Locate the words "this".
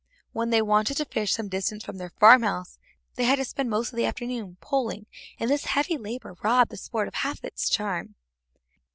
5.47-5.65